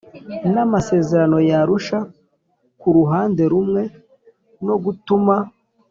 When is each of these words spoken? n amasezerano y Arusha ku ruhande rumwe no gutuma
n 0.53 0.55
amasezerano 0.65 1.37
y 1.49 1.51
Arusha 1.59 1.99
ku 2.79 2.87
ruhande 2.97 3.43
rumwe 3.53 3.81
no 4.65 4.75
gutuma 4.83 5.35